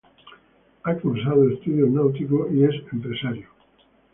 [0.83, 3.47] Ha cursado estudios náuticos y es empresario.